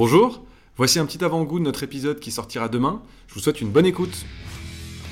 Bonjour, 0.00 0.44
voici 0.76 0.98
un 0.98 1.06
petit 1.06 1.24
avant-goût 1.24 1.58
de 1.58 1.64
notre 1.64 1.82
épisode 1.82 2.20
qui 2.20 2.30
sortira 2.30 2.68
demain. 2.68 3.00
Je 3.28 3.32
vous 3.32 3.40
souhaite 3.40 3.62
une 3.62 3.70
bonne 3.70 3.86
écoute. 3.86 4.26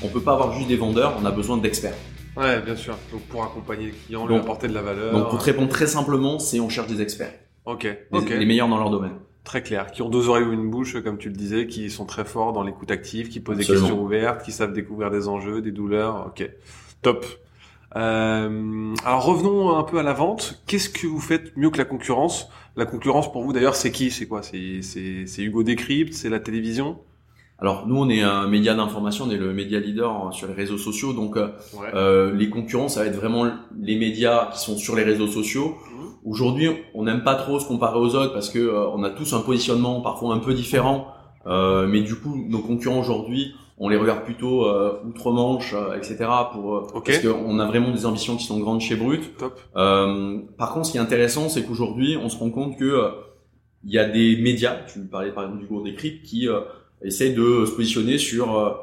On 0.02 0.08
peut 0.08 0.20
pas 0.20 0.34
avoir 0.34 0.52
juste 0.52 0.68
des 0.68 0.76
vendeurs, 0.76 1.16
on 1.18 1.24
a 1.24 1.30
besoin 1.30 1.56
d'experts. 1.56 1.94
Ouais, 2.36 2.60
bien 2.60 2.76
sûr. 2.76 2.94
Donc 3.10 3.22
pour 3.22 3.42
accompagner 3.42 3.86
le 3.86 3.92
client, 3.92 4.26
lui 4.26 4.34
Donc- 4.34 4.42
apporter 4.44 4.68
de 4.68 4.74
la 4.74 4.82
valeur. 4.82 5.14
Donc 5.14 5.30
pour 5.30 5.38
te 5.38 5.44
répondre 5.44 5.70
très 5.70 5.86
simplement, 5.86 6.38
c'est 6.38 6.60
on 6.60 6.68
cherche 6.68 6.88
des 6.88 7.00
experts, 7.00 7.32
Ok, 7.64 7.84
les, 7.84 7.98
ok. 8.18 8.28
les 8.28 8.44
meilleurs 8.44 8.68
dans 8.68 8.76
leur 8.76 8.90
domaine. 8.90 9.14
Très 9.42 9.62
clair. 9.62 9.90
Qui 9.90 10.02
ont 10.02 10.10
deux 10.10 10.28
oreilles 10.28 10.44
ou 10.44 10.52
une 10.52 10.68
bouche, 10.68 11.02
comme 11.02 11.16
tu 11.16 11.30
le 11.30 11.34
disais, 11.34 11.66
qui 11.66 11.88
sont 11.88 12.04
très 12.04 12.26
forts 12.26 12.52
dans 12.52 12.62
l'écoute 12.62 12.90
active, 12.90 13.30
qui 13.30 13.40
posent 13.40 13.56
Absolument. 13.58 13.80
des 13.84 13.88
questions 13.88 14.04
ouvertes, 14.04 14.42
qui 14.44 14.52
savent 14.52 14.74
découvrir 14.74 15.10
des 15.10 15.28
enjeux, 15.28 15.62
des 15.62 15.72
douleurs. 15.72 16.26
Ok, 16.26 16.46
top. 17.00 17.24
Euh, 17.96 18.94
alors 19.04 19.24
revenons 19.24 19.76
un 19.76 19.82
peu 19.84 19.98
à 19.98 20.02
la 20.02 20.12
vente. 20.12 20.62
Qu'est-ce 20.66 20.88
que 20.88 21.06
vous 21.06 21.20
faites 21.20 21.56
mieux 21.56 21.70
que 21.70 21.78
la 21.78 21.84
concurrence? 21.84 22.48
La 22.76 22.86
concurrence 22.86 23.30
pour 23.30 23.42
vous 23.44 23.52
d'ailleurs, 23.52 23.76
c'est 23.76 23.92
qui? 23.92 24.10
C'est 24.10 24.26
quoi? 24.26 24.42
C'est 24.42 24.82
Hugo 25.38 25.62
Décrypte? 25.62 26.12
C'est 26.12 26.28
la 26.28 26.40
télévision? 26.40 26.98
Alors 27.60 27.86
nous 27.86 27.96
on 27.96 28.08
est 28.08 28.20
un 28.20 28.48
média 28.48 28.74
d'information, 28.74 29.26
on 29.26 29.30
est 29.30 29.36
le 29.38 29.52
média 29.54 29.78
leader 29.78 30.34
sur 30.34 30.48
les 30.48 30.54
réseaux 30.54 30.76
sociaux, 30.76 31.12
donc 31.12 31.36
euh, 31.36 31.50
Ouais. 31.80 31.86
euh, 31.94 32.34
les 32.34 32.50
concurrents 32.50 32.88
ça 32.88 33.00
va 33.00 33.06
être 33.06 33.14
vraiment 33.14 33.44
les 33.80 33.96
médias 33.96 34.50
qui 34.52 34.58
sont 34.58 34.76
sur 34.76 34.96
les 34.96 35.04
réseaux 35.04 35.28
sociaux. 35.28 35.68
Mhm. 35.68 36.08
Aujourd'hui 36.24 36.68
on 36.94 37.04
n'aime 37.04 37.22
pas 37.22 37.36
trop 37.36 37.60
se 37.60 37.66
comparer 37.66 37.96
aux 37.96 38.16
autres 38.16 38.32
parce 38.32 38.50
que 38.50 38.58
euh, 38.58 38.88
on 38.90 39.04
a 39.04 39.10
tous 39.10 39.32
un 39.34 39.40
positionnement 39.40 40.00
parfois 40.00 40.34
un 40.34 40.40
peu 40.40 40.52
différent, 40.52 41.06
Euh, 41.46 41.86
mais 41.86 42.00
du 42.00 42.14
coup 42.16 42.34
nos 42.48 42.60
concurrents 42.60 42.98
aujourd'hui 43.00 43.54
on 43.78 43.88
les 43.88 43.96
regarde 43.96 44.22
plutôt 44.22 44.66
euh, 44.66 45.00
outre-Manche, 45.06 45.74
euh, 45.74 45.96
etc. 45.96 46.16
pour 46.52 46.76
euh, 46.76 46.86
Ok. 46.94 47.06
parce 47.06 47.18
qu'on 47.18 47.58
a 47.58 47.66
vraiment 47.66 47.90
des 47.90 48.06
ambitions 48.06 48.36
qui 48.36 48.44
sont 48.44 48.60
grandes 48.60 48.80
chez 48.80 48.94
Brut. 48.96 49.36
Top. 49.36 49.58
Euh, 49.76 50.38
par 50.56 50.72
contre, 50.72 50.86
ce 50.86 50.92
qui 50.92 50.98
est 50.98 51.00
intéressant, 51.00 51.48
c'est 51.48 51.64
qu'aujourd'hui, 51.64 52.16
on 52.22 52.28
se 52.28 52.38
rend 52.38 52.50
compte 52.50 52.76
que 52.78 52.84
euh, 52.84 53.08
il 53.84 53.92
y 53.92 53.98
a 53.98 54.08
des 54.08 54.36
médias, 54.40 54.76
tu 54.92 55.00
me 55.00 55.06
parlais 55.06 55.32
par 55.32 55.44
exemple 55.44 55.60
du 55.60 55.66
gros 55.66 55.82
décrypte, 55.82 56.24
qui 56.24 56.48
euh, 56.48 56.60
essayent 57.02 57.34
de 57.34 57.64
se 57.66 57.72
positionner 57.72 58.16
sur 58.18 58.80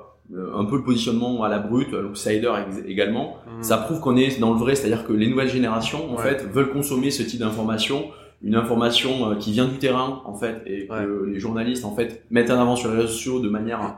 un 0.55 0.63
peu 0.65 0.77
le 0.77 0.83
positionnement 0.83 1.43
à 1.43 1.49
la 1.49 1.59
brute, 1.59 1.91
l'outsider 1.91 2.51
également. 2.87 3.37
Mhm. 3.57 3.63
Ça 3.63 3.77
prouve 3.77 3.99
qu'on 3.99 4.15
est 4.15 4.39
dans 4.39 4.53
le 4.53 4.59
vrai, 4.59 4.75
c'est-à-dire 4.75 5.05
que 5.05 5.11
les 5.13 5.27
nouvelles 5.27 5.49
générations, 5.49 6.09
en 6.11 6.15
Ouais. 6.15 6.23
fait, 6.23 6.45
veulent 6.53 6.71
consommer 6.71 7.11
ce 7.11 7.23
type 7.23 7.39
d'information, 7.39 8.05
une 8.43 8.55
information 8.55 9.35
qui 9.39 9.51
vient 9.51 9.65
du 9.67 9.77
terrain, 9.77 10.21
en 10.25 10.33
fait, 10.35 10.61
et 10.65 10.87
que 10.87 11.25
les 11.25 11.39
journalistes, 11.39 11.83
en 11.83 11.93
fait, 11.95 12.23
mettent 12.29 12.49
en 12.51 12.59
avant 12.61 12.75
sur 12.77 12.89
les 12.91 12.97
réseaux 12.97 13.07
sociaux 13.09 13.39
de 13.39 13.49
manière 13.49 13.97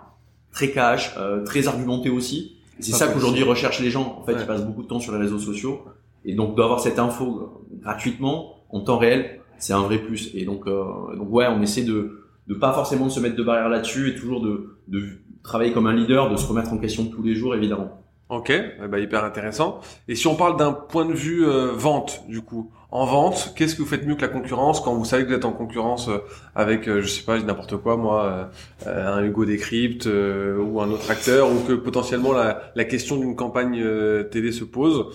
très 0.54 0.72
cash, 0.72 1.14
euh, 1.18 1.44
très 1.44 1.68
argumentée 1.68 2.10
aussi. 2.10 2.56
C'est 2.80 2.94
Ça 2.94 3.08
qu'aujourd'hui 3.08 3.44
recherchent 3.44 3.82
les 3.82 3.90
gens. 3.92 4.18
En 4.20 4.24
fait, 4.24 4.34
Ouais. 4.34 4.42
ils 4.42 4.48
passent 4.48 4.66
beaucoup 4.66 4.84
de 4.84 4.88
temps 4.88 5.00
sur 5.00 5.12
les 5.14 5.20
réseaux 5.20 5.40
sociaux. 5.40 5.82
Et 6.26 6.34
donc, 6.36 6.56
d'avoir 6.56 6.80
cette 6.80 7.00
info 7.00 7.26
euh, 7.72 7.78
gratuitement, 7.82 8.64
en 8.70 8.80
temps 8.80 8.98
réel, 8.98 9.42
c'est 9.58 9.74
un 9.74 9.82
vrai 9.82 9.98
plus. 10.00 10.32
Et 10.34 10.46
donc, 10.46 10.68
euh, 10.68 10.84
donc 11.18 11.28
ouais, 11.32 11.48
on 11.48 11.62
essaie 11.62 11.84
de 11.84 12.20
de 12.48 12.54
pas 12.56 12.74
forcément 12.74 13.06
de 13.06 13.12
se 13.12 13.22
mettre 13.22 13.38
de 13.38 13.44
barrière 13.44 13.70
là-dessus 13.70 14.10
et 14.10 14.16
toujours 14.16 14.42
de, 14.42 14.76
de 14.90 15.02
travailler 15.44 15.72
comme 15.72 15.88
un 15.88 15.94
leader, 15.96 16.30
de 16.30 16.36
se 16.36 16.46
remettre 16.46 16.74
en 16.74 16.78
question 16.78 17.06
tous 17.06 17.24
les 17.24 17.36
jours, 17.36 17.56
évidemment. 17.56 18.03
Ok, 18.30 18.50
eh 18.50 18.88
ben, 18.88 18.98
hyper 18.98 19.24
intéressant. 19.24 19.82
Et 20.08 20.16
si 20.16 20.28
on 20.28 20.36
parle 20.36 20.58
d'un 20.58 20.72
point 20.72 21.06
de 21.06 21.14
vue 21.14 21.46
euh, 21.46 21.72
vente, 21.74 22.24
du 22.28 22.42
coup, 22.42 22.72
en 22.90 23.06
vente, 23.06 23.54
qu'est-ce 23.56 23.76
que 23.76 23.82
vous 23.82 23.88
faites 23.88 24.06
mieux 24.08 24.16
que 24.16 24.22
la 24.22 24.28
concurrence 24.28 24.80
quand 24.80 24.94
vous 24.94 25.06
savez 25.06 25.24
que 25.24 25.30
vous 25.30 25.36
êtes 25.36 25.46
en 25.46 25.52
concurrence 25.52 26.08
euh, 26.08 26.20
avec, 26.56 26.88
euh, 26.88 27.02
je 27.02 27.08
sais 27.08 27.24
pas, 27.24 27.38
n'importe 27.40 27.78
quoi, 27.78 27.98
moi, 27.98 28.24
euh, 28.24 28.44
euh, 28.88 29.18
un 29.18 29.24
Hugo 29.24 29.46
Décrypte 29.46 30.06
ou 30.06 30.82
un 30.82 30.90
autre 30.90 31.12
acteur, 31.12 31.52
ou 31.52 31.60
que 31.68 31.74
potentiellement 31.74 32.32
la, 32.34 32.72
la 32.76 32.86
question 32.86 33.18
d'une 33.18 33.36
campagne 33.36 33.84
télé 34.32 34.52
se 34.52 34.64
pose? 34.64 35.06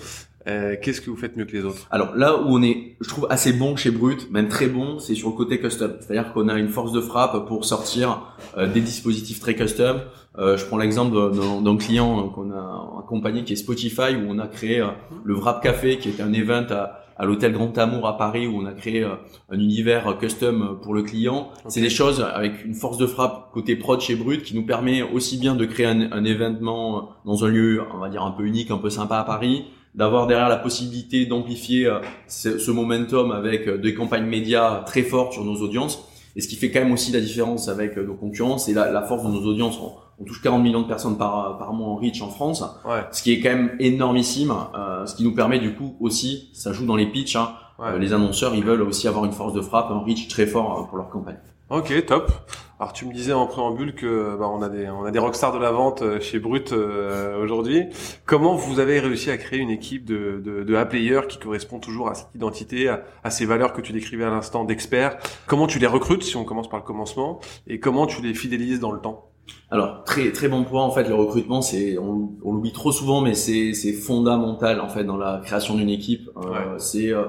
Euh, 0.47 0.77
Qu'est-ce 0.81 1.01
que 1.01 1.11
vous 1.11 1.17
faites 1.17 1.37
mieux 1.37 1.45
que 1.45 1.53
les 1.53 1.65
autres? 1.65 1.87
Alors 1.91 2.15
là 2.15 2.37
où 2.37 2.47
on 2.47 2.63
est, 2.63 2.97
je 3.01 3.09
trouve 3.09 3.27
assez 3.31 3.53
bon 3.53 3.77
chez 3.77 3.91
Brut, 3.91 4.31
même 4.31 4.49
très 4.49 4.69
bon, 4.69 4.99
c'est 4.99 5.15
sur 5.15 5.31
le 5.31 5.35
côté 5.35 5.61
custom. 5.61 5.93
C'est-à-dire 6.01 6.33
qu'on 6.33 6.49
a 6.49 6.59
une 6.59 6.69
force 6.69 6.93
de 6.93 7.01
frappe 7.01 7.47
pour 7.47 7.65
sortir 7.65 8.23
euh, 8.57 8.67
des 8.67 8.81
dispositifs 8.81 9.41
très 9.41 9.55
custom. 9.55 10.01
Euh, 10.39 10.57
je 10.57 10.65
prends 10.65 10.79
l'exemple 10.79 11.35
d'un 11.35 11.63
d'un 11.63 11.77
client 11.77 12.19
euh, 12.21 12.29
qu'on 12.29 12.53
a 12.53 13.01
accompagné 13.01 13.43
qui 13.45 13.55
est 13.55 13.57
Spotify 13.57 14.15
où 14.15 14.27
on 14.29 14.39
a 14.39 14.47
créé 14.47 14.81
euh, 14.81 14.89
le 15.25 15.35
Wrap 15.35 15.63
Café 15.63 15.99
qui 15.99 16.11
était 16.11 16.23
un 16.23 16.33
event 16.33 16.67
à, 16.71 17.01
à 17.17 17.25
l'hôtel 17.25 17.53
Grand 17.53 17.77
Amour 17.77 18.07
à 18.07 18.17
Paris 18.17 18.47
où 18.47 18.57
on 18.57 18.65
a 18.65 18.73
créé 18.73 19.05
un 19.05 19.59
univers 19.59 20.17
custom 20.21 20.79
pour 20.81 20.95
le 20.95 21.03
client. 21.03 21.51
C'est 21.67 21.81
des 21.81 21.91
choses 21.91 22.21
avec 22.21 22.65
une 22.65 22.75
force 22.75 22.99
de 22.99 23.07
frappe 23.09 23.51
côté 23.53 23.75
prod 23.75 24.01
chez 24.01 24.15
Brut 24.15 24.45
qui 24.45 24.55
nous 24.55 24.65
permet 24.65 25.03
aussi 25.03 25.39
bien 25.39 25.57
de 25.57 25.65
créer 25.65 25.87
un, 25.87 26.13
un 26.13 26.25
événement 26.25 27.09
dans 27.25 27.45
un 27.45 27.49
lieu, 27.49 27.83
on 27.93 27.99
va 27.99 28.09
dire 28.09 28.23
un 28.23 28.31
peu 28.31 28.45
unique, 28.45 28.71
un 28.71 28.79
peu 28.79 28.91
sympa 28.91 29.17
à 29.19 29.25
Paris, 29.25 29.65
d'avoir 29.99 30.27
derrière 30.27 30.49
la 30.49 30.57
possibilité 30.57 31.27
d'amplifier 31.27 31.87
euh, 31.87 31.99
ce, 32.29 32.59
ce 32.59 32.71
momentum 32.71 33.33
avec 33.33 33.67
euh, 33.69 33.77
des 33.77 33.93
campagnes 33.95 34.27
médias 34.27 34.83
très 34.87 35.03
fortes 35.03 35.33
sur 35.35 35.45
nos 35.45 35.57
audiences. 35.57 36.05
Et 36.37 36.41
ce 36.41 36.49
qui 36.49 36.57
fait 36.57 36.71
quand 36.71 36.81
même 36.81 36.93
aussi 36.93 37.11
la 37.13 37.21
différence 37.21 37.69
avec 37.69 37.99
euh, 37.99 38.07
nos 38.07 38.15
concurrents, 38.15 38.59
c'est 38.59 38.73
la, 38.73 38.91
la 38.93 39.03
force 39.03 39.25
de 39.25 39.29
nos 39.29 39.45
audiences. 39.45 39.79
On, 39.81 39.93
on 40.21 40.25
touche 40.25 40.43
40 40.43 40.63
millions 40.63 40.83
de 40.83 40.89
personnes 40.89 41.17
par, 41.17 41.59
par 41.59 41.73
mois 41.73 41.89
en 41.89 41.97
reach 41.97 42.23
en 42.23 42.29
France, 42.29 42.65
Ouais, 42.85 43.05
ce 43.13 43.23
qui 43.23 43.33
est 43.33 43.41
quand 43.41 43.51
même 43.51 43.77
énormissime, 43.79 44.53
euh, 44.77 45.07
ce 45.07 45.15
qui 45.15 45.23
nous 45.25 45.35
permet 45.35 45.59
du 45.61 45.75
coup 45.75 45.97
aussi, 46.01 46.51
ça 46.53 46.73
joue 46.73 46.87
dans 46.87 46.97
les 46.97 47.07
pitchs, 47.07 47.37
hein, 47.37 47.53
ouais. 47.79 47.87
euh, 47.91 47.99
les 47.99 48.13
annonceurs, 48.13 48.55
ils 48.55 48.65
veulent 48.65 48.83
aussi 48.83 49.07
avoir 49.07 49.25
une 49.27 49.33
force 49.33 49.53
de 49.53 49.61
frappe, 49.61 49.91
un 49.91 50.01
reach 50.01 50.27
très 50.29 50.47
fort 50.47 50.81
euh, 50.81 50.83
pour 50.89 50.99
leur 50.99 51.09
campagne. 51.09 51.39
Ok, 51.71 51.93
top. 52.07 52.33
Alors 52.81 52.93
tu 52.93 53.05
me 53.07 53.13
disais 53.13 53.33
en 53.33 53.47
préambule 53.47 53.93
que 53.95 54.37
bah, 54.39 54.49
on 54.49 54.63
a 54.63 54.69
des 54.69 54.89
on 54.89 55.05
a 55.05 55.11
des 55.11 55.19
rockstars 55.19 55.53
de 55.53 55.59
la 55.59 55.73
vente 55.73 56.01
euh, 56.03 56.21
chez 56.21 56.39
Brut 56.39 56.73
euh, 56.73 57.43
aujourd'hui. 57.43 57.83
Comment 58.25 58.55
vous 58.55 58.79
avez 58.79 59.01
réussi 59.01 59.31
à 59.31 59.37
créer 59.37 59.59
une 59.59 59.69
équipe 59.71 60.05
de 60.05 60.41
de, 60.43 60.63
de 60.63 60.75
A-players 60.77 61.23
qui 61.29 61.39
correspond 61.39 61.81
toujours 61.81 62.09
à 62.09 62.15
cette 62.15 62.29
identité, 62.37 62.89
à, 62.89 63.03
à 63.25 63.31
ces 63.31 63.47
valeurs 63.47 63.73
que 63.73 63.81
tu 63.81 63.93
décrivais 63.93 64.25
à 64.25 64.31
l'instant 64.31 64.65
d'experts? 64.65 65.19
Comment 65.47 65.67
tu 65.67 65.79
les 65.81 65.89
recrutes 65.89 66.23
si 66.23 66.37
on 66.37 66.45
commence 66.45 66.69
par 66.71 66.79
le 66.79 66.85
commencement 66.87 67.41
et 67.67 67.81
comment 67.81 68.07
tu 68.07 68.23
les 68.23 68.33
fidélises 68.33 68.79
dans 68.81 68.93
le 68.93 69.01
temps? 69.01 69.27
Alors 69.71 70.05
très 70.05 70.31
très 70.31 70.49
bon 70.49 70.63
point 70.65 70.85
en 70.85 70.91
fait 70.91 71.09
le 71.09 71.15
recrutement 71.17 71.61
c'est 71.63 71.99
on, 71.99 72.31
on 72.45 72.53
l'oublie 72.53 72.73
trop 72.73 72.93
souvent 72.93 73.21
mais 73.21 73.35
c'est 73.35 73.73
c'est 73.75 73.93
fondamental 73.93 74.81
en 74.81 74.89
fait 74.89 75.05
dans 75.05 75.17
la 75.17 75.41
création 75.45 75.75
d'une 75.75 75.91
équipe 75.91 76.31
Euh, 76.37 76.49
Ouais. 76.51 76.59
c'est 76.79 77.13
euh, 77.13 77.25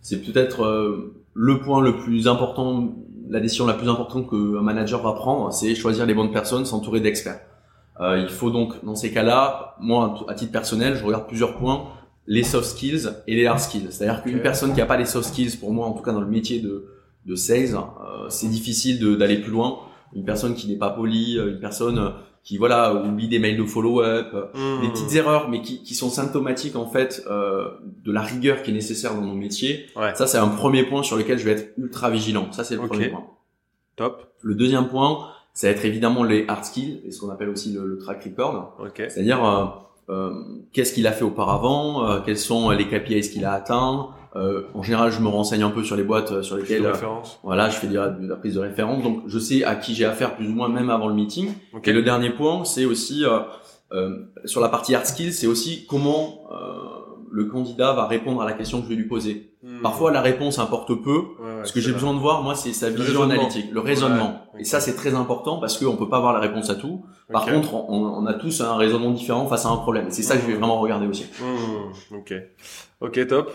c'est 0.00 0.20
peut-être 0.22 0.64
euh, 0.64 1.14
le 1.34 1.60
point 1.60 1.80
le 1.82 1.96
plus 1.96 2.28
important 2.28 2.94
la 3.28 3.40
décision 3.40 3.66
la 3.66 3.74
plus 3.74 3.88
importante 3.88 4.28
qu'un 4.28 4.62
manager 4.62 5.02
va 5.02 5.12
prendre 5.12 5.52
c'est 5.52 5.74
choisir 5.74 6.06
les 6.06 6.14
bonnes 6.14 6.32
personnes 6.32 6.64
s'entourer 6.64 7.00
d'experts. 7.00 7.40
Euh, 8.00 8.18
il 8.18 8.28
faut 8.28 8.50
donc 8.50 8.84
dans 8.84 8.96
ces 8.96 9.12
cas-là 9.12 9.76
moi 9.80 10.24
à 10.28 10.34
titre 10.34 10.52
personnel 10.52 10.96
je 10.96 11.04
regarde 11.04 11.26
plusieurs 11.26 11.56
points 11.56 11.88
les 12.26 12.42
soft 12.42 12.66
skills 12.66 13.10
et 13.26 13.36
les 13.36 13.46
hard 13.46 13.60
skills. 13.60 13.88
C'est-à-dire 13.90 14.22
qu'une 14.22 14.40
personne 14.40 14.74
qui 14.74 14.80
a 14.80 14.86
pas 14.86 14.96
les 14.96 15.04
soft 15.04 15.28
skills 15.28 15.56
pour 15.58 15.72
moi 15.72 15.86
en 15.86 15.92
tout 15.92 16.02
cas 16.02 16.12
dans 16.12 16.20
le 16.20 16.26
métier 16.26 16.60
de 16.60 16.86
de 17.26 17.34
sales 17.36 17.74
euh, 17.74 18.28
c'est 18.28 18.48
difficile 18.48 19.16
d'aller 19.16 19.38
plus 19.38 19.52
loin. 19.52 19.78
Une 20.14 20.24
personne 20.24 20.54
qui 20.54 20.68
n'est 20.68 20.76
pas 20.76 20.90
polie, 20.90 21.38
euh, 21.38 21.50
une 21.50 21.60
personne 21.60 21.98
euh, 21.98 22.10
qui 22.44 22.58
voilà 22.58 22.94
oublie 22.94 23.26
des 23.26 23.38
mails 23.38 23.56
de 23.56 23.64
follow-up, 23.64 24.28
euh, 24.34 24.44
Hmm. 24.78 24.82
des 24.82 24.88
petites 24.90 25.14
erreurs, 25.16 25.48
mais 25.48 25.62
qui, 25.62 25.82
qui 25.82 25.94
sont 25.94 26.10
symptomatiques 26.10 26.76
en 26.76 26.86
fait 26.86 27.24
euh, 27.28 27.68
de 28.04 28.12
la 28.12 28.20
rigueur 28.20 28.62
qui 28.62 28.70
est 28.70 28.74
nécessaire 28.74 29.14
dans 29.14 29.22
nos 29.22 29.34
métiers. 29.34 29.86
Ouais. 29.96 30.14
Ça 30.14 30.26
c'est 30.26 30.38
un 30.38 30.48
premier 30.48 30.84
point 30.84 31.02
sur 31.02 31.16
lequel 31.16 31.38
je 31.38 31.44
vais 31.46 31.52
être 31.52 31.72
ultra 31.78 32.10
vigilant. 32.10 32.52
Ça 32.52 32.62
c'est 32.62 32.76
le 32.76 32.86
premier 32.86 33.08
point. 33.08 33.24
Top. 33.96 34.26
Le 34.42 34.54
deuxième 34.54 34.88
point, 34.88 35.26
ça 35.54 35.68
va 35.68 35.72
être 35.72 35.84
évidemment 35.84 36.22
les 36.24 36.44
hard 36.48 36.64
skills 36.64 37.00
et 37.06 37.10
ce 37.12 37.20
qu'on 37.20 37.30
appelle 37.30 37.48
aussi 37.48 37.72
le, 37.72 37.86
le 37.86 37.96
track 37.98 38.24
record, 38.24 38.76
Ok. 38.78 38.96
c'est-à-dire 39.08 39.42
euh, 39.44 39.64
euh, 40.10 40.34
qu'est-ce 40.72 40.92
qu'il 40.92 41.06
a 41.06 41.12
fait 41.12 41.24
auparavant, 41.24 42.06
euh, 42.10 42.20
quels 42.24 42.36
sont 42.38 42.70
les 42.70 42.86
KPIs 42.88 43.30
qu'il 43.30 43.44
a 43.46 43.52
atteints. 43.52 44.08
Euh, 44.36 44.62
en 44.74 44.82
général, 44.82 45.12
je 45.12 45.20
me 45.20 45.28
renseigne 45.28 45.62
un 45.62 45.70
peu 45.70 45.84
sur 45.84 45.96
les 45.96 46.02
boîtes 46.02 46.32
euh, 46.32 46.42
sur 46.42 46.56
De 46.56 46.62
lesquelles 46.62 46.84
euh, 46.84 46.92
référence. 46.92 47.38
voilà, 47.44 47.70
je 47.70 47.76
fais 47.76 47.86
de 47.86 47.94
la, 47.94 48.36
prise 48.36 48.54
de 48.54 48.60
référence, 48.60 49.02
donc 49.02 49.22
je 49.26 49.38
sais 49.38 49.62
à 49.62 49.76
qui 49.76 49.94
j'ai 49.94 50.04
affaire 50.04 50.34
plus 50.34 50.48
ou 50.48 50.52
moins 50.52 50.68
même 50.68 50.90
avant 50.90 51.06
le 51.06 51.14
meeting. 51.14 51.52
Et 51.84 51.92
le 51.92 52.02
dernier 52.02 52.30
point, 52.30 52.64
c'est 52.64 52.84
aussi 52.84 53.24
euh, 53.24 53.38
euh, 53.92 54.18
sur 54.44 54.60
la 54.60 54.68
partie 54.68 54.94
hard 54.94 55.06
skills, 55.06 55.32
c'est 55.32 55.46
aussi 55.46 55.86
comment 55.86 56.48
euh, 56.50 57.14
le 57.30 57.44
candidat 57.44 57.92
va 57.92 58.06
répondre 58.06 58.42
à 58.42 58.44
la 58.44 58.52
question 58.52 58.78
que 58.78 58.84
je 58.84 58.90
vais 58.90 58.96
lui 58.96 59.06
poser. 59.06 59.53
Hmm. 59.64 59.80
Parfois, 59.80 60.12
la 60.12 60.20
réponse 60.20 60.58
importe 60.58 60.94
peu. 60.94 61.10
Ouais, 61.10 61.24
ouais, 61.40 61.64
Ce 61.64 61.72
que 61.72 61.80
j'ai 61.80 61.92
besoin 61.92 62.12
de 62.12 62.18
voir, 62.18 62.42
moi, 62.42 62.54
c'est 62.54 62.74
sa 62.74 62.90
vision 62.90 63.22
analytique, 63.22 63.72
le 63.72 63.80
raisonnement. 63.80 64.42
Ouais, 64.52 64.60
Et 64.60 64.64
ça, 64.64 64.78
c'est 64.78 64.94
très 64.94 65.14
important 65.14 65.58
parce 65.58 65.78
qu'on 65.78 65.96
peut 65.96 66.08
pas 66.10 66.18
avoir 66.18 66.34
la 66.34 66.40
réponse 66.40 66.68
à 66.68 66.74
tout. 66.74 67.06
Par 67.32 67.46
contre, 67.46 67.72
on, 67.74 68.02
on 68.04 68.26
a 68.26 68.34
tous 68.34 68.60
un 68.60 68.76
raisonnement 68.76 69.10
différent 69.10 69.46
face 69.46 69.64
à 69.64 69.70
un 69.70 69.78
problème. 69.78 70.08
Et 70.08 70.10
c'est 70.10 70.22
ça 70.22 70.36
que 70.36 70.42
je 70.42 70.46
vais 70.48 70.54
vraiment 70.54 70.78
regarder 70.78 71.06
aussi. 71.06 71.24
Hmm, 71.40 72.14
ok, 72.16 72.34
ok, 73.00 73.26
top. 73.26 73.52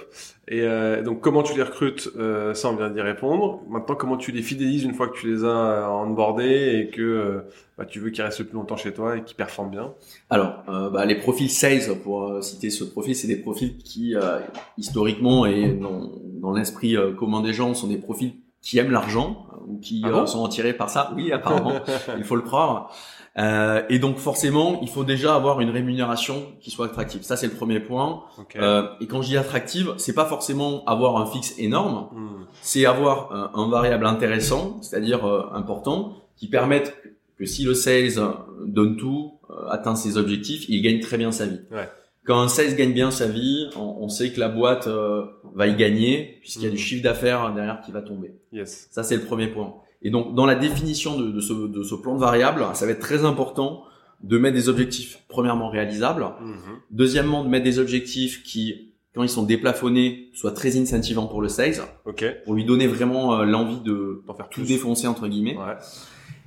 Et 0.47 0.61
euh, 0.61 1.03
donc 1.03 1.21
comment 1.21 1.43
tu 1.43 1.55
les 1.55 1.61
recrutes 1.61 2.09
euh, 2.17 2.55
Ça, 2.55 2.69
on 2.69 2.75
vient 2.75 2.89
d'y 2.89 3.01
répondre. 3.01 3.61
Maintenant, 3.69 3.93
comment 3.93 4.17
tu 4.17 4.31
les 4.31 4.41
fidélises 4.41 4.83
une 4.83 4.95
fois 4.95 5.07
que 5.09 5.15
tu 5.15 5.31
les 5.31 5.43
as 5.43 5.47
euh, 5.47 5.85
onboardés 5.87 6.79
et 6.79 6.89
que 6.89 7.01
euh, 7.03 7.41
bah, 7.77 7.85
tu 7.85 7.99
veux 7.99 8.09
qu'ils 8.09 8.23
restent 8.23 8.39
le 8.39 8.45
plus 8.45 8.55
longtemps 8.55 8.75
chez 8.75 8.91
toi 8.91 9.17
et 9.17 9.23
qu'ils 9.23 9.35
performent 9.37 9.69
bien? 9.69 9.93
Alors, 10.31 10.63
euh, 10.67 10.89
bah, 10.89 11.05
les 11.05 11.13
profils 11.15 11.51
sales, 11.51 11.95
pour 12.03 12.43
citer 12.43 12.71
ce 12.71 12.83
profil, 12.83 13.15
c'est 13.15 13.27
des 13.27 13.35
profils 13.35 13.77
qui, 13.77 14.15
euh, 14.15 14.39
historiquement 14.79 15.45
et 15.45 15.79
dans, 15.99 16.49
dans 16.49 16.51
l'esprit 16.53 16.95
euh, 16.95 17.13
commun 17.13 17.41
des 17.41 17.53
gens, 17.53 17.73
sont 17.73 17.87
des 17.87 17.97
profils 17.97 18.33
qui 18.61 18.77
aiment 18.77 18.91
l'argent 18.91 19.47
ou 19.67 19.79
qui 19.79 20.01
Ah 20.05 20.09
bon 20.09 20.21
euh, 20.21 20.25
sont 20.25 20.43
attirés 20.45 20.73
par 20.73 20.89
ça. 20.89 21.11
Oui, 21.15 21.31
apparemment, 21.31 21.73
il 22.17 22.23
faut 22.23 22.35
le 22.35 22.41
croire. 22.41 22.91
Euh, 23.37 23.83
et 23.89 23.99
donc 23.99 24.17
forcément, 24.17 24.79
il 24.81 24.89
faut 24.89 25.03
déjà 25.03 25.35
avoir 25.35 25.61
une 25.61 25.69
rémunération 25.69 26.47
qui 26.59 26.71
soit 26.71 26.87
attractive. 26.87 27.21
Ça, 27.23 27.37
c'est 27.37 27.47
le 27.47 27.53
premier 27.53 27.79
point. 27.79 28.23
Euh, 28.57 28.87
et 28.99 29.07
quand 29.07 29.21
je 29.21 29.27
dis 29.29 29.37
attractive, 29.37 29.93
c'est 29.97 30.13
pas 30.15 30.25
forcément 30.25 30.83
avoir 30.85 31.17
un 31.17 31.25
fixe 31.25 31.53
énorme, 31.57 32.07
Hmm. 32.11 32.45
c'est 32.61 32.85
avoir 32.85 33.31
un, 33.31 33.51
un 33.53 33.69
variable 33.69 34.05
intéressant, 34.07 34.81
c'est-à-dire 34.81 35.25
euh, 35.25 35.43
important, 35.53 36.15
qui 36.35 36.47
permette 36.47 36.97
que 37.37 37.45
si 37.45 37.63
le 37.63 37.73
sales 37.75 38.17
euh, 38.17 38.31
donne 38.65 38.97
tout, 38.97 39.33
euh, 39.51 39.69
atteint 39.69 39.95
ses 39.95 40.17
objectifs, 40.17 40.65
il 40.67 40.81
gagne 40.81 40.99
très 40.99 41.17
bien 41.17 41.31
sa 41.31 41.45
vie. 41.45 41.61
Ouais. 41.71 41.87
Quand 42.29 42.39
un 42.39 42.47
sales 42.47 42.75
gagne 42.75 42.93
bien 42.93 43.09
sa 43.09 43.27
vie, 43.27 43.69
on, 43.75 43.95
on 44.01 44.07
sait 44.07 44.31
que 44.31 44.39
la 44.39 44.49
boîte 44.49 44.85
euh, 44.85 45.25
va 45.55 45.65
y 45.65 45.75
gagner 45.75 46.37
puisqu'il 46.41 46.61
y 46.61 46.65
a 46.65 46.69
Mhm. 46.69 46.75
du 46.75 46.81
chiffre 46.81 47.01
d'affaires 47.03 47.51
derrière 47.55 47.81
qui 47.81 47.91
va 47.91 48.03
tomber. 48.03 48.35
Yes. 48.53 48.87
Ça, 48.91 49.01
c'est 49.01 49.15
le 49.15 49.23
premier 49.23 49.47
point. 49.47 49.73
Et 50.03 50.11
donc, 50.11 50.35
dans 50.35 50.45
la 50.45 50.53
définition 50.53 51.19
de, 51.19 51.31
de 51.31 51.39
ce, 51.41 51.53
de 51.53 51.81
ce 51.81 51.95
plan 51.95 52.13
de 52.13 52.19
variable, 52.19 52.63
ça 52.75 52.85
va 52.85 52.91
être 52.91 52.99
très 52.99 53.25
important 53.25 53.83
de 54.21 54.37
mettre 54.37 54.55
des 54.55 54.69
objectifs, 54.69 55.23
premièrement, 55.27 55.69
réalisables. 55.69 56.23
Mhm. 56.39 56.55
Deuxièmement, 56.91 57.43
de 57.43 57.49
mettre 57.49 57.63
des 57.65 57.79
objectifs 57.79 58.43
qui, 58.43 58.91
quand 59.15 59.23
ils 59.23 59.29
sont 59.29 59.43
déplafonnés, 59.43 60.29
soient 60.35 60.51
très 60.51 60.77
incentivants 60.79 61.25
pour 61.25 61.41
le 61.41 61.49
sales, 61.49 61.81
Ok. 62.05 62.23
pour 62.45 62.53
lui 62.53 62.63
donner 62.63 62.85
vraiment 62.85 63.39
euh, 63.39 63.43
l'envie 63.45 63.79
de 63.79 64.21
faire 64.37 64.49
tout 64.49 64.61
défoncer, 64.61 65.07
entre 65.07 65.27
guillemets. 65.27 65.57
Ouais. 65.57 65.73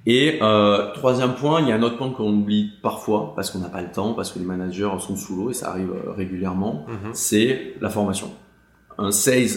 Et 0.05 0.41
euh, 0.43 0.93
troisième 0.95 1.35
point, 1.35 1.61
il 1.61 1.69
y 1.69 1.73
a 1.73 1.77
un 1.77 1.83
autre 1.83 1.97
point 1.97 2.11
qu'on 2.11 2.33
oublie 2.33 2.73
parfois, 2.83 3.35
parce 3.37 3.51
qu'on 3.51 3.61
n'a 3.61 3.69
pas 3.69 3.83
le 3.83 3.93
temps, 3.93 4.15
parce 4.15 4.33
que 4.33 4.39
les 4.41 4.45
managers 4.45 4.89
sont 4.99 5.15
sous 5.17 5.37
l'eau, 5.37 5.51
et 5.51 5.55
ça 5.55 5.71
arrive 5.71 5.93
euh, 5.93 6.11
régulièrement, 6.13 6.85
Mhm. 6.89 7.11
c'est 7.13 7.75
la 7.81 7.89
formation. 7.89 8.31
Un 8.99 9.13
sales 9.13 9.49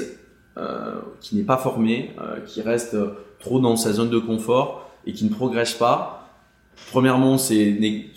euh, 0.57 1.00
qui 1.19 1.36
n'est 1.36 1.44
pas 1.44 1.57
formé, 1.57 2.12
euh, 2.21 2.39
qui 2.45 2.62
reste 2.62 2.94
euh, 2.94 3.13
trop 3.39 3.59
dans 3.59 3.75
sa 3.75 3.92
zone 3.92 4.09
de 4.09 4.19
confort 4.19 4.89
et 5.06 5.13
qui 5.13 5.25
ne 5.25 5.30
progresse 5.33 5.74
pas, 5.74 6.30
premièrement, 6.92 7.38
c'est 7.38 7.71
né- 7.74 8.12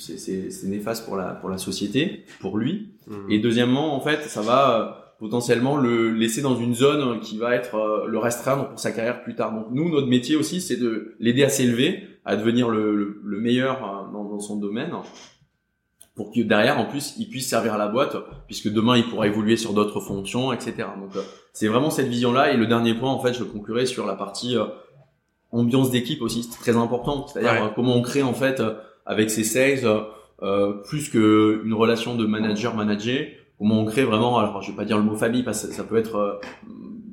néfaste 0.64 1.06
pour 1.06 1.16
la, 1.16 1.28
pour 1.30 1.48
la 1.48 1.58
société, 1.58 2.24
pour 2.40 2.58
lui. 2.58 2.88
Mhm. 3.08 3.30
Et 3.30 3.38
deuxièmement, 3.40 3.96
en 3.96 4.00
fait, 4.00 4.22
ça 4.24 4.42
va 4.42 4.80
euh, 4.80 4.97
potentiellement 5.18 5.76
le 5.76 6.10
laisser 6.12 6.42
dans 6.42 6.56
une 6.56 6.74
zone 6.74 7.20
qui 7.20 7.38
va 7.38 7.54
être 7.54 7.74
euh, 7.74 8.06
le 8.06 8.18
restreindre 8.18 8.68
pour 8.68 8.78
sa 8.78 8.92
carrière 8.92 9.22
plus 9.22 9.34
tard. 9.34 9.52
Donc 9.52 9.66
nous, 9.72 9.90
notre 9.90 10.06
métier 10.06 10.36
aussi, 10.36 10.60
c'est 10.60 10.76
de 10.76 11.16
l'aider 11.18 11.42
à 11.44 11.48
s'élever, 11.48 12.04
à 12.24 12.36
devenir 12.36 12.68
le, 12.68 12.94
le- 12.94 13.20
le 13.24 13.40
meilleur 13.40 13.76
euh, 13.82 14.12
dans, 14.12 14.24
dans 14.24 14.38
son 14.40 14.56
domaine, 14.56 14.92
pour 16.14 16.32
que 16.32 16.40
derrière, 16.40 16.78
en 16.78 16.84
plus, 16.84 17.14
il 17.18 17.28
puisse 17.28 17.48
servir 17.48 17.74
à 17.74 17.78
la 17.78 17.86
boîte, 17.88 18.16
puisque 18.46 18.68
demain, 18.72 18.96
il 18.96 19.04
pourra 19.04 19.26
évoluer 19.28 19.56
sur 19.56 19.72
d'autres 19.72 20.00
fonctions, 20.00 20.52
etc. 20.52 20.74
Donc 21.00 21.14
euh, 21.16 21.20
c'est 21.52 21.68
vraiment 21.68 21.90
cette 21.90 22.08
vision-là. 22.08 22.52
Et 22.52 22.56
le 22.56 22.66
dernier 22.66 22.94
point, 22.94 23.10
en 23.10 23.20
fait, 23.20 23.34
je 23.34 23.44
conclurai 23.44 23.86
sur 23.86 24.04
la 24.06 24.14
partie 24.14 24.56
euh, 24.56 24.64
ambiance 25.52 25.90
d'équipe 25.90 26.20
aussi, 26.22 26.42
c'est 26.42 26.58
très 26.58 26.76
important. 26.76 27.26
C'est-à-dire 27.26 27.62
Ouais. 27.64 27.70
comment 27.74 27.94
on 27.96 28.02
crée 28.02 28.22
en 28.22 28.34
fait 28.34 28.60
euh, 28.60 28.74
avec 29.06 29.30
ses 29.30 29.44
sales 29.44 29.80
euh, 30.42 30.72
plus 30.88 31.08
que 31.08 31.62
une 31.64 31.74
relation 31.74 32.14
de 32.16 32.26
manager-manager, 32.26 33.26
comment 33.58 33.80
on 33.80 33.84
crée 33.84 34.04
vraiment, 34.04 34.38
alors 34.38 34.62
je 34.62 34.70
vais 34.70 34.76
pas 34.76 34.84
dire 34.84 34.96
le 34.98 35.04
mot 35.04 35.16
famille 35.16 35.42
parce 35.42 35.66
que 35.66 35.72
ça 35.72 35.84
peut 35.84 35.96
être 35.96 36.16
euh, 36.16 36.32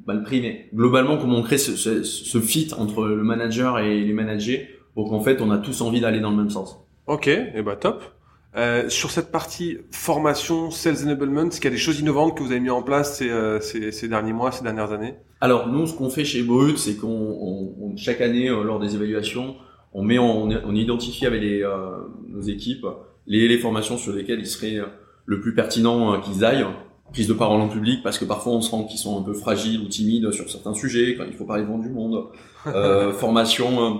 mal 0.05 0.23
pris, 0.23 0.41
mais 0.41 0.69
globalement 0.73 1.17
comment 1.17 1.37
on 1.37 1.41
crée 1.43 1.57
ce, 1.57 1.75
ce, 1.75 2.03
ce 2.03 2.39
fit 2.39 2.69
entre 2.77 3.05
le 3.05 3.23
manager 3.23 3.79
et 3.79 4.01
les 4.01 4.13
managers 4.13 4.69
pour 4.93 5.09
qu'en 5.09 5.21
fait 5.21 5.41
on 5.41 5.51
a 5.51 5.57
tous 5.57 5.81
envie 5.81 6.01
d'aller 6.01 6.19
dans 6.19 6.29
le 6.31 6.37
même 6.37 6.49
sens. 6.49 6.79
Ok, 7.07 7.27
et 7.27 7.61
bah 7.63 7.75
top. 7.75 8.03
Euh, 8.57 8.87
sur 8.87 9.11
cette 9.11 9.31
partie 9.33 9.79
formation, 9.91 10.71
sales 10.71 11.03
enablement, 11.03 11.43
est-ce 11.47 11.59
qu'il 11.59 11.65
y 11.69 11.73
a 11.73 11.75
des 11.75 11.81
choses 11.81 11.99
innovantes 11.99 12.37
que 12.37 12.41
vous 12.43 12.51
avez 12.51 12.61
mis 12.61 12.69
en 12.69 12.81
place 12.83 13.17
ces, 13.17 13.29
euh, 13.29 13.59
ces, 13.59 13.91
ces 13.91 14.07
derniers 14.07 14.31
mois, 14.31 14.51
ces 14.53 14.63
dernières 14.63 14.93
années? 14.93 15.15
Alors 15.41 15.67
nous, 15.67 15.85
ce 15.87 15.93
qu'on 15.93 16.09
fait 16.09 16.23
chez 16.23 16.41
Brut, 16.41 16.77
c'est 16.77 16.95
qu'on 16.95 17.07
on- 17.09 17.73
on- 17.81 17.97
chaque 17.97 18.21
année 18.21 18.49
euh, 18.49 18.63
lors 18.63 18.79
des 18.79 18.95
évaluations, 18.95 19.55
on 19.93 20.03
met, 20.03 20.17
en- 20.19 20.47
on, 20.49 20.73
identifie 20.75 21.25
avec 21.25 21.41
les, 21.41 21.63
euh, 21.63 21.97
nos 22.29 22.41
équipes 22.41 22.85
les, 23.27 23.47
les 23.47 23.57
formations 23.57 23.97
sur 23.97 24.13
lesquelles 24.13 24.39
il 24.39 24.47
serait 24.47 24.77
euh, 24.77 24.85
le 25.25 25.39
plus 25.41 25.53
pertinent 25.53 26.13
euh, 26.13 26.17
qu'ils 26.19 26.45
aillent. 26.45 26.65
Prise 27.11 27.27
de 27.27 27.33
parole 27.33 27.61
en 27.61 27.69
public, 27.69 28.01
parce 28.03 28.17
que 28.17 28.25
parfois 28.25 28.53
on 28.53 28.61
se 28.61 28.71
rend 28.71 28.83
qu'ils 28.83 28.99
sont 28.99 29.19
un 29.19 29.21
peu 29.21 29.33
fragiles 29.33 29.79
ou 29.81 29.85
timides 29.85 30.31
sur 30.31 30.49
certains 30.49 30.73
sujets, 30.73 31.15
quand 31.15 31.23
il 31.25 31.33
faut 31.33 31.45
parler 31.45 31.63
devant 31.63 31.77
du 31.77 31.89
monde. 31.89 32.25
Euh, 32.67 33.13
formation, 33.13 33.85
euh, 33.85 33.91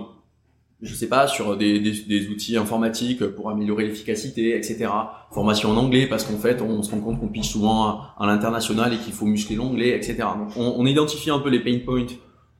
je 0.82 0.92
sais 0.92 1.08
pas, 1.08 1.28
sur 1.28 1.56
des, 1.56 1.78
des, 1.78 1.92
des 1.92 2.26
outils 2.26 2.56
informatiques 2.56 3.24
pour 3.24 3.48
améliorer 3.48 3.84
l'efficacité, 3.84 4.56
etc. 4.56 4.88
Formation 5.30 5.70
en 5.70 5.76
anglais, 5.76 6.08
parce 6.08 6.24
qu'en 6.24 6.36
fait 6.36 6.60
on 6.60 6.82
se 6.82 6.90
rend 6.90 6.98
compte 6.98 7.20
qu'on 7.20 7.28
pitch 7.28 7.48
souvent 7.48 7.84
à, 7.84 8.16
à 8.18 8.26
l'international 8.26 8.92
et 8.92 8.96
qu'il 8.96 9.12
faut 9.12 9.24
muscler 9.24 9.54
l'anglais, 9.54 9.90
etc. 9.90 10.16
Donc 10.36 10.48
on, 10.56 10.74
on 10.76 10.84
identifie 10.84 11.30
un 11.30 11.38
peu 11.38 11.48
les 11.48 11.60
pain 11.60 11.78
points 11.84 12.06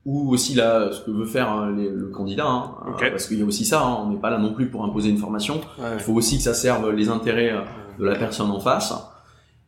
ou 0.07 0.31
aussi 0.33 0.55
là 0.55 0.91
ce 0.93 1.01
que 1.05 1.11
veut 1.11 1.27
faire 1.27 1.51
hein, 1.51 1.75
les- 1.77 1.91
le 1.91 2.07
candidat, 2.07 2.47
hein, 2.49 2.71
euh, 2.87 3.11
parce 3.11 3.27
qu'il 3.27 3.39
y 3.39 3.43
a 3.43 3.45
aussi 3.45 3.65
ça, 3.67 3.83
hein, 3.85 3.99
on 4.07 4.11
n'est 4.11 4.19
pas 4.21 4.31
là 4.31 4.39
non 4.39 4.55
plus 4.55 4.69
pour 4.71 4.85
imposer 4.85 5.11
une 5.11 5.19
formation, 5.19 5.57
ouais. 5.79 5.95
il 5.95 6.01
faut 6.01 6.15
aussi 6.15 6.37
que 6.39 6.43
ça 6.45 6.55
serve 6.55 6.91
les 6.93 7.09
intérêts 7.11 7.51
euh, 7.53 7.61
de 7.99 8.05
la 8.05 8.15
personne 8.17 8.51
en 8.51 8.61
face. 8.61 8.95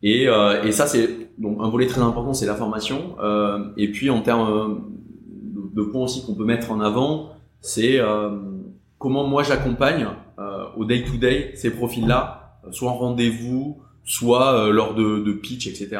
Et, 0.01 0.27
euh, 0.29 0.63
et 0.63 0.71
ça, 0.71 0.87
c'est 0.87 1.29
donc 1.37 1.57
un 1.61 1.67
volet 1.69 1.85
très 1.87 2.01
important, 2.01 2.33
c'est 2.33 2.45
la 2.45 2.55
formation. 2.55 3.15
Euh, 3.21 3.65
et 3.75 3.91
puis 3.91 4.09
en 4.09 4.21
termes 4.21 4.49
euh, 4.49 4.67
de, 5.27 5.75
de 5.83 5.87
points 5.89 6.03
aussi 6.03 6.25
qu'on 6.25 6.35
peut 6.35 6.45
mettre 6.45 6.71
en 6.71 6.79
avant, 6.79 7.31
c'est 7.59 7.99
euh, 7.99 8.29
comment 8.97 9.27
moi 9.27 9.43
j'accompagne 9.43 10.07
euh, 10.39 10.63
au 10.77 10.85
day 10.85 11.03
to 11.03 11.17
day 11.17 11.51
ces 11.55 11.69
profils-là, 11.71 12.59
soit 12.71 12.89
en 12.91 12.95
rendez-vous, 12.95 13.81
soit 14.05 14.53
euh, 14.53 14.71
lors 14.71 14.93
de, 14.95 15.19
de 15.19 15.33
pitch, 15.33 15.67
etc. 15.67 15.97